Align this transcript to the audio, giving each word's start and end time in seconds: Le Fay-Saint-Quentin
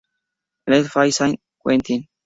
Le 0.65 0.83
Fay-Saint-Quentin 0.83 2.01